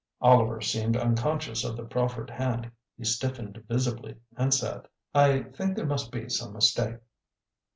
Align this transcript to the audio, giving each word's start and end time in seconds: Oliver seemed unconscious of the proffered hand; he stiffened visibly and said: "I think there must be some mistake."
Oliver 0.19 0.59
seemed 0.61 0.97
unconscious 0.97 1.63
of 1.63 1.77
the 1.77 1.85
proffered 1.85 2.31
hand; 2.31 2.71
he 2.97 3.03
stiffened 3.03 3.63
visibly 3.67 4.15
and 4.35 4.51
said: 4.51 4.87
"I 5.13 5.43
think 5.43 5.75
there 5.75 5.85
must 5.85 6.11
be 6.11 6.27
some 6.27 6.53
mistake." 6.53 6.97